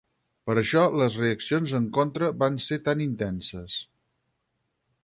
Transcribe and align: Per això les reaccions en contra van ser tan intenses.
Per 0.49 0.53
això 0.61 0.85
les 1.01 1.17
reaccions 1.23 1.75
en 1.81 1.85
contra 1.99 2.31
van 2.45 2.59
ser 2.69 2.81
tan 2.89 3.05
intenses. 3.09 3.79